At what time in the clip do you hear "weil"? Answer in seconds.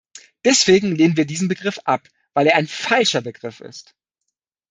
2.33-2.47